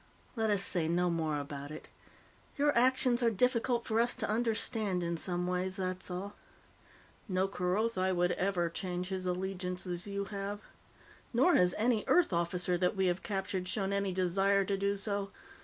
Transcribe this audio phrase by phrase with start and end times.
[0.35, 1.87] "Let us say no more about it.
[2.57, 6.33] Your actions are difficult for us to understand, in some ways, that's all.
[7.29, 10.61] No Kerothi would ever change his allegiance as you have.
[11.33, 15.29] Nor has any Earth officer that we have captured shown any desire to do so.